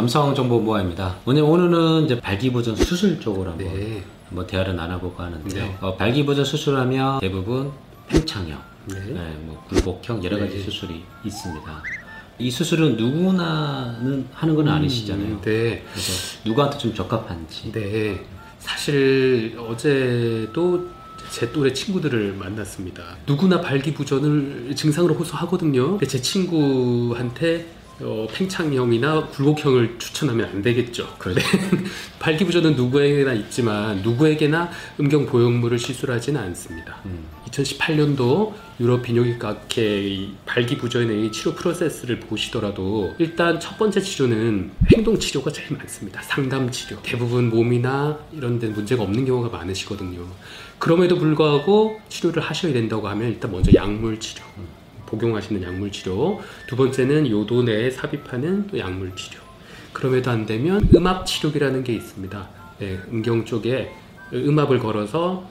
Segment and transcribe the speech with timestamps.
[0.00, 1.18] 남성 정보 모아입니다.
[1.26, 4.02] 오늘 오늘은 이제 발기부전 수술 쪽으로 한번, 네.
[4.30, 5.62] 한번 대화를 나눠볼까 하는데요.
[5.62, 5.76] 네.
[5.82, 7.70] 어, 발기부전 수술하면 대부분
[8.08, 8.98] 팽창형, 네.
[8.98, 10.62] 네, 뭐 굴곡형 여러 가지 네.
[10.62, 11.82] 수술이 있습니다.
[12.38, 15.26] 이 수술은 누구나는 하는 건 아니시잖아요.
[15.26, 15.84] 음, 네.
[15.92, 17.70] 그래서 누구한테 좀 적합한지.
[17.70, 18.24] 네.
[18.58, 20.88] 사실 어제도
[21.30, 23.18] 제 또래 친구들을 만났습니다.
[23.26, 25.98] 누구나 발기부전을 증상으로 호소하거든요.
[25.98, 31.14] 제 친구한테 어, 팽창형이나 굴곡형을 추천하면 안 되겠죠.
[31.18, 31.42] 그런데
[32.18, 37.00] 발기부전은 누구에게나 있지만 누구에게나 음경 보형물을 시술하지는 않습니다.
[37.04, 37.24] 음.
[37.50, 46.22] 2018년도 유럽 비뇨기과학회 발기부전의 치료 프로세스를 보시더라도 일단 첫 번째 치료는 행동 치료가 제일 많습니다.
[46.22, 46.96] 상담 치료.
[47.02, 50.26] 대부분 몸이나 이런 데 문제가 없는 경우가 많으시거든요.
[50.78, 54.42] 그럼에도 불구하고 치료를 하셔야 된다고 하면 일단 먼저 약물 치료.
[54.56, 54.79] 음.
[55.10, 56.40] 복용하시는 약물 치료.
[56.66, 59.40] 두 번째는 요도 내에 삽입하는 또 약물 치료.
[59.92, 62.48] 그럼에도 안 되면 음압 치료기라는 게 있습니다.
[62.78, 63.92] 네, 음경 쪽에
[64.32, 65.44] 음압을 걸어서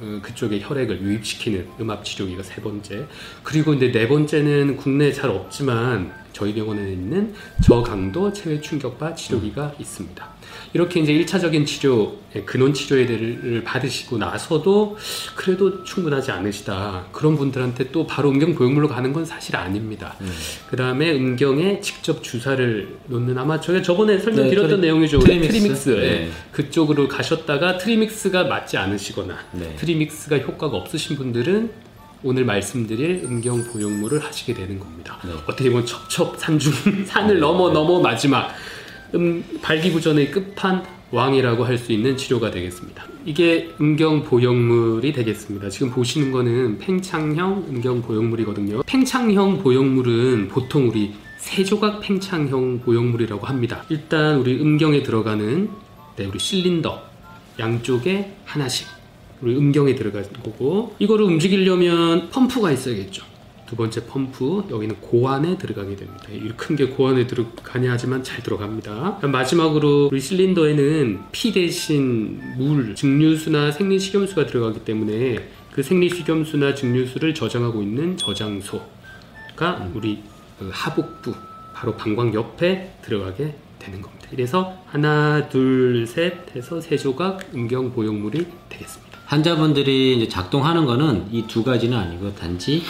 [0.00, 3.06] 어, 그쪽에 혈액을 유입시키는 음압 치료기가 세 번째.
[3.42, 10.32] 그리고 이제 네 번째는 국내에 잘 없지만 저희 병원에 있는 저강도 체외 충격파 치료기가 있습니다.
[10.74, 14.96] 이렇게 이제 1차적인 치료, 예, 근원 치료를 받으시고 나서도
[15.34, 17.06] 그래도 충분하지 않으시다.
[17.12, 20.16] 그런 분들한테 또 바로 음경 보형물로 가는 건 사실 아닙니다.
[20.20, 20.32] 음.
[20.70, 25.18] 그 다음에 음경에 직접 주사를 놓는 아마 저희가 저번에 설명드렸던 네, 내용이죠.
[25.18, 25.52] Trimix.
[25.52, 25.88] Trimix.
[25.90, 26.00] 네.
[26.00, 26.30] 네.
[26.52, 29.76] 그쪽으로 가셨다가 Trimix가 맞지 않으시거나 네.
[29.76, 31.91] Trimix가 효과가 없으신 분들은
[32.24, 35.18] 오늘 말씀드릴 음경 보형물을 하시게 되는 겁니다.
[35.24, 35.32] 네.
[35.46, 36.72] 어떻게 보면 첩첩 산중
[37.06, 38.54] 산을 넘어 넘어 마지막
[39.14, 43.04] 음, 발기부전의 끝판 왕이라고 할 수 있는 치료가 되겠습니다.
[43.26, 45.68] 이게 음경 보형물이 되겠습니다.
[45.68, 48.82] 지금 보시는 거는 팽창형 음경 보형물이거든요.
[48.86, 53.84] 팽창형 보형물은 보통 우리 세 조각 팽창형 보형물이라고 합니다.
[53.90, 55.68] 일단 우리 음경에 들어가는
[56.16, 57.02] 네, 우리 실린더
[57.58, 58.86] 양쪽에 하나씩
[59.42, 63.24] 우리 음경에 들어가는 거고 이거를 움직이려면 펌프가 있어야겠죠.
[63.66, 66.24] 두 번째 펌프 여기는 고안에 들어가게 됩니다.
[66.56, 69.20] 큰 게 고안에 들어가냐 하지만 잘 들어갑니다.
[69.22, 78.18] 마지막으로 우리 실린더에는 피 대신 물, 증류수나 생리식염수가 들어가기 때문에 그 생리식염수나 증류수를 저장하고 있는
[78.18, 80.22] 저장소가 우리
[80.58, 81.34] 그 하복부
[81.74, 84.28] 바로 방광 옆에 들어가게 되는 겁니다.
[84.30, 89.11] 그래서 하나, 둘, 셋 해서 세 조각 음경 보형물이 되겠습니다.
[89.32, 92.82] 환자분들이 이제 작동하는 거는 이 두 가지는 아니고 단지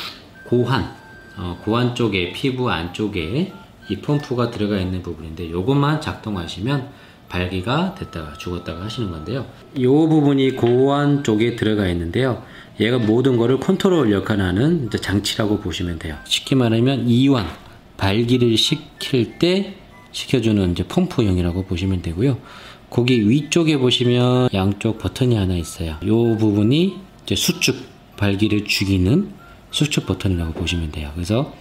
[0.49, 0.93] 고환,
[1.37, 3.53] 어, 고환 쪽에 피부 안쪽에
[3.89, 6.89] 이 펌프가 들어가 있는 부분인데 이것만 작동하시면
[7.29, 9.47] 발기가 됐다가 죽었다가 하시는 건데요.
[9.77, 12.43] 이 부분이 고환 쪽에 들어가 있는데요.
[12.81, 16.17] 얘가 모든 거를 컨트롤 역할을 하는 장치라고 보시면 돼요.
[16.25, 17.47] 쉽게 말하면 이완,
[17.97, 19.77] 발기를 시킬 때
[20.11, 22.39] 시켜주는 이제 펌프형이라고 보시면 되고요.
[22.93, 25.97] 거기 위쪽에 보시면 양쪽 버튼이 하나 있어요.
[26.03, 26.95] 이 부분이
[27.25, 27.75] 이제 수축,
[28.19, 29.31] 발기를 죽이는
[29.71, 31.11] 수축 버튼이라고 보시면 돼요.
[31.15, 31.55] 그래서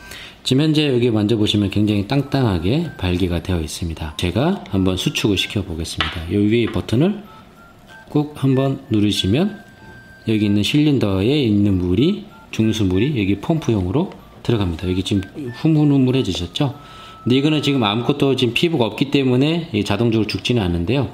[0.43, 4.15] 지금 현재 여기 만져보시면 굉장히 땅땅하게 발기가 되어 있습니다.
[4.17, 6.25] 제가 한번 수축을 시켜 보겠습니다.
[6.29, 7.23] 이 위에 버튼을
[8.09, 9.57] 꾹 한번 누르시면
[10.27, 14.11] 여기 있는 실린더에 있는 물이 중수물이 여기 펌프용으로
[14.43, 14.89] 들어갑니다.
[14.89, 15.23] 여기 지금
[15.61, 16.75] 흐물흐물해지셨죠?
[17.23, 21.11] 근데 이거는 지금 아무것도 지금 피부가 없기 때문에 자동적으로 죽지는 않는데요.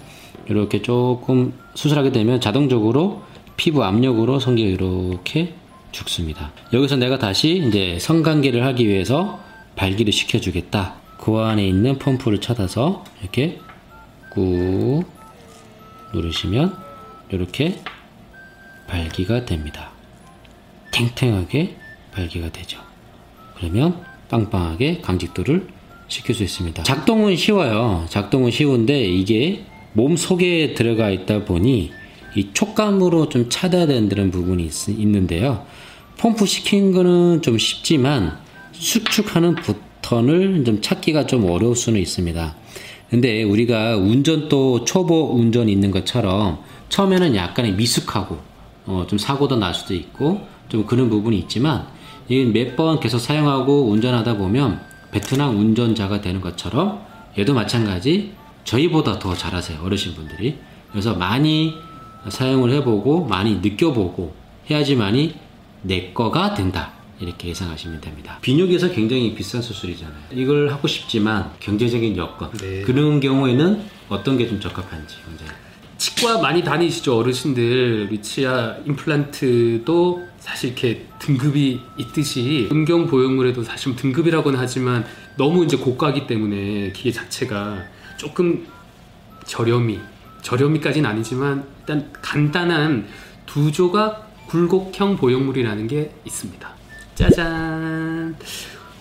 [0.47, 3.23] 이렇게 조금 수술하게 되면 자동적으로
[3.57, 5.53] 피부 압력으로 성기가 이렇게
[5.91, 6.51] 죽습니다.
[6.73, 9.39] 여기서 내가 다시 이제 성관계를 하기 위해서
[9.75, 10.95] 발기를 시켜주겠다.
[11.19, 13.59] 그 안에 있는 펌프를 찾아서 이렇게
[14.29, 15.03] 꾹
[16.13, 16.77] 누르시면
[17.31, 17.81] 이렇게
[18.87, 19.91] 발기가 됩니다.
[20.91, 21.75] 탱탱하게
[22.13, 22.79] 발기가 되죠.
[23.57, 25.67] 그러면 빵빵하게 강직도를
[26.07, 26.83] 시킬 수 있습니다.
[26.83, 28.05] 작동은 쉬워요.
[28.09, 29.63] 작동은 쉬운데 이게
[29.93, 31.91] 몸 속에 들어가 있다 보니
[32.35, 35.65] 이 촉감으로 좀 찾아야 되는 부분이 있, 있는데요.
[36.17, 38.37] 펌프 시킨 거는 좀 쉽지만
[38.73, 42.55] 수축하는 버튼을 좀 찾기가 좀 어려울 수는 있습니다.
[43.09, 46.59] 근데 우리가 운전 또 초보 운전 있는 것처럼
[46.89, 48.37] 처음에는 약간의 미숙하고
[48.85, 51.87] 어, 좀 사고도 날 수도 있고 좀 그런 부분이 있지만
[52.29, 54.81] 몇 번 계속 사용하고 운전하다 보면
[55.11, 57.01] 베트남 운전자가 되는 것처럼
[57.37, 58.33] 얘도 마찬가지
[58.63, 60.57] 저희보다 더 잘하세요 어르신 분들이
[60.91, 61.73] 그래서 많이
[62.27, 64.35] 사용을 해보고 많이 느껴보고
[64.69, 65.35] 해야지만이
[65.83, 66.91] 내 거가 된다.
[67.19, 68.37] 이렇게 예상하시면 됩니다.
[68.41, 70.15] 비뇨기에서 굉장히 비싼 수술이잖아요.
[70.33, 72.81] 이걸 하고 싶지만 경제적인 여건 네.
[72.83, 75.51] 그런 경우에는 어떤 게 좀 적합한지 굉장히.
[75.97, 84.57] 치과 많이 다니시죠 어르신들 우리 치아 임플란트도 사실 이렇게 등급이 있듯이 음경 보형물에도 사실 등급이라고는
[84.57, 85.05] 하지만
[85.35, 87.83] 너무 이제 고가기 때문에 기계 자체가
[88.15, 88.65] 조금
[89.45, 89.99] 저렴이
[90.41, 93.07] 저렴이까지는 아니지만 일단 간단한
[93.45, 96.69] 두 조각 굴곡형 보형물이라는 게 있습니다.
[97.15, 98.37] 짜잔.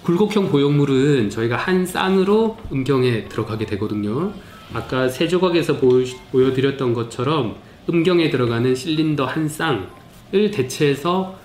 [0.03, 4.33] 굴곡형 보형물은 저희가 한 쌍으로 음경에 들어가게 되거든요.
[4.75, 7.55] 아까 세 조각에서 보여, 보여드렸던 것처럼
[7.89, 9.89] 음경에 들어가는 실린더 한 쌍
[10.35, 11.37] 을 대체해서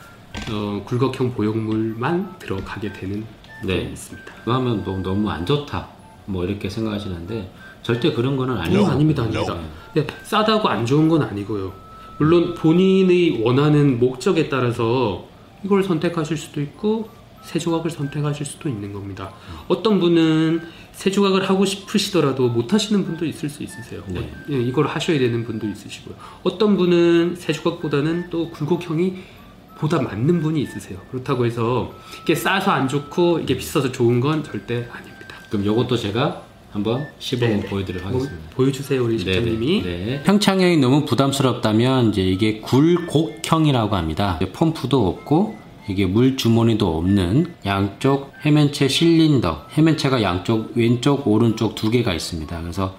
[0.51, 3.25] 어, 굴곡형 보형물만 들어가게 되는
[3.63, 3.75] 네.
[3.75, 4.33] 게 있습니다.
[4.39, 5.87] 그거 하면 너무, 너무 안 좋다.
[6.25, 7.51] 뭐 이렇게 생각하시는데
[7.83, 8.85] 절대 그런 거는 어, 아니에요.
[8.87, 9.57] 아닙니다, 아닙니다.
[9.93, 11.73] 네, 싸다고 안 좋은 건 아니고요.
[12.17, 15.25] 물론 본인의 원하는 목적에 따라서
[15.63, 17.09] 이걸 선택하실 수도 있고
[17.43, 19.33] 세 조각을 선택하실 수도 있는 겁니다.
[19.67, 20.61] 어떤 분은
[20.93, 24.03] 세 조각을 하고 싶으시더라도 못 하시는 분도 있을 수 있으세요.
[24.07, 24.19] 네.
[24.19, 26.15] 어, 예, 이걸 하셔야 되는 분도 있으시고요.
[26.43, 29.15] 어떤 분은 세 조각보다는 또 굴곡형이
[29.77, 30.99] 보다 맞는 분이 있으세요.
[31.09, 31.91] 그렇다고 해서
[32.21, 35.35] 이게 싸서 안 좋고 이게 비싸서 좋은 건 절대 아닙니다.
[35.49, 37.65] 그럼 요것도 제가 한번 시범 네, 네.
[37.67, 38.49] 보여드리도록 뭐, 하겠습니다.
[38.55, 39.17] 보여주세요, 우리.
[39.17, 39.81] 집장님이.
[39.83, 40.23] 네.
[40.23, 44.39] 평창형이 너무 부담스럽다면 이제 이게 굴곡형이라고 합니다.
[44.53, 45.60] 펌프도 없고
[45.91, 52.61] 이게 물 주머니도 없는 양쪽 해면체 실린더, 해면체가 양쪽 왼쪽 오른쪽 두 개가 있습니다.
[52.61, 52.95] 그래서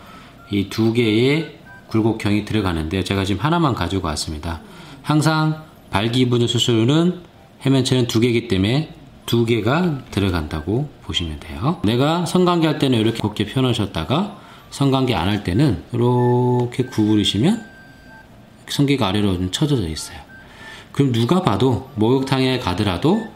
[0.50, 1.58] 이 두 개의
[1.88, 4.60] 굴곡형이 들어가는데 제가 지금 하나만 가지고 왔습니다.
[5.02, 7.20] 항상 발기부전 수술은
[7.64, 8.94] 해면체는 두 개이기 때문에
[9.26, 11.80] 두 개가 들어간다고 보시면 돼요.
[11.84, 14.38] 내가 성관계 할 때는 이렇게 곱게 펴놓으셨다가
[14.70, 17.64] 성관계 안 할 때는 이렇게 구부리시면
[18.68, 20.18] 성기가 아래로 좀 쳐져져 있어요.
[20.92, 23.26] 그럼 누가 봐도 목욕탕에 가더라도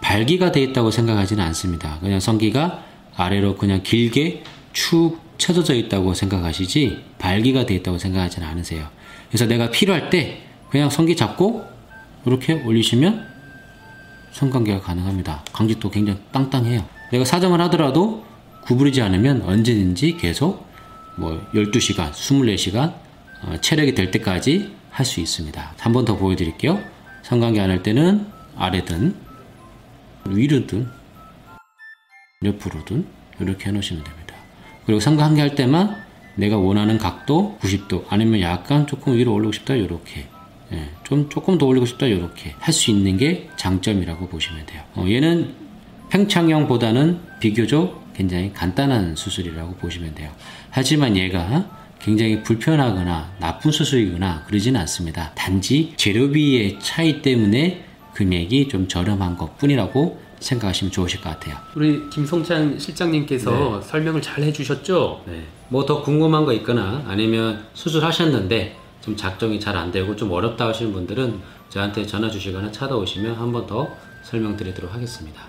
[0.00, 1.98] 발기가 돼 있다고 생각하지는 않습니다.
[2.00, 2.82] 그냥 성기가
[3.16, 4.42] 아래로 그냥 길게
[4.72, 8.88] 축 쳐져져 있다고 생각하시지 발기가 돼 있다고 생각하지는 않으세요.
[9.28, 11.64] 그래서 내가 필요할 때 그냥 성기 잡고
[12.26, 13.26] 이렇게 올리시면
[14.32, 15.44] 성관계가 가능합니다.
[15.52, 16.84] 강직도 굉장히 땅땅해요.
[17.12, 18.24] 내가 사정을 하더라도
[18.64, 20.66] 구부리지 않으면 언제든지 계속
[21.16, 22.94] 뭐 12시간, 24시간
[23.42, 25.74] 어, 체력이 될 때까지 할 수 있습니다.
[25.78, 26.80] 한 번 더 보여드릴게요.
[27.26, 28.24] 성관계 안 할 때는
[28.56, 29.16] 아래든
[30.28, 30.88] 위로든
[32.44, 33.04] 옆으로든
[33.40, 34.34] 이렇게 해놓으시면 됩니다.
[34.84, 36.04] 그리고 성관계 할 때만
[36.36, 40.28] 내가 원하는 각도 90도 아니면 약간 조금 위로 올리고 싶다 이렇게
[40.72, 44.82] 예, 좀 조금 더 올리고 싶다 이렇게 할 수 있는 게 장점이라고 보시면 돼요.
[44.94, 45.52] 어, 얘는
[46.10, 50.30] 팽창형보다는 비교적 굉장히 간단한 수술이라고 보시면 돼요.
[50.70, 51.68] 하지만 얘가
[52.00, 55.32] 굉장히 불편하거나 나쁜 수술이거나 그러지는 않습니다.
[55.34, 57.84] 단지 재료비의 차이 때문에
[58.14, 61.56] 금액이 좀 저렴한 것 뿐이라고 생각하시면 좋으실 것 같아요.
[61.74, 65.24] 우리 김성찬 실장님께서 설명을 잘 해주셨죠?
[65.26, 65.42] 네.
[65.68, 70.92] 뭐 더 궁금한 거 있거나 아니면 수술하셨는데 좀 작정이 잘 안 되고 좀 어렵다 하시는
[70.92, 71.38] 분들은
[71.70, 73.88] 저한테 전화 주시거나 찾아오시면 한 번 더
[74.24, 75.40] 설명드리도록 하겠습니다.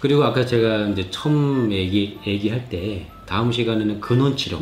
[0.00, 4.58] 그리고 아까 제가 이제 처음 얘기, 얘기할 때 다음 시간에는 근원 치료,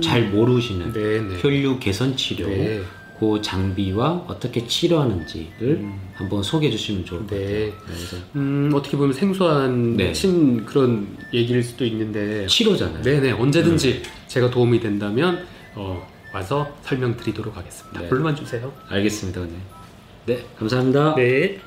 [0.00, 1.38] 잘 모르시는 네네.
[1.40, 2.80] 혈류 개선 치료, 네.
[3.18, 7.70] 그 장비와 어떻게 치료하는지를 한번 소개해 주시면 좋을 것 네.
[7.70, 7.72] 같아요.
[7.86, 10.12] 그래서 음, 어떻게 보면 생소한 네.
[10.12, 13.02] 친 그런 얘기일 수도 있는데 치료잖아요.
[13.02, 15.44] 네네 언제든지 제가 도움이 된다면
[15.74, 18.00] 어, 와서 설명드리도록 하겠습니다.
[18.00, 18.08] 네.
[18.08, 18.72] 불러만 주세요.
[18.88, 19.40] 알겠습니다.
[19.42, 19.56] 네.
[20.26, 21.14] 네, 감사합니다.
[21.16, 21.60] 네.